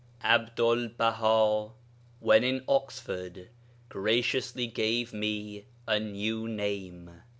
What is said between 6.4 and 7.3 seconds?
name.'